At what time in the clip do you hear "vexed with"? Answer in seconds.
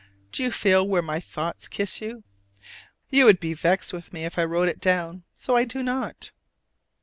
3.53-4.11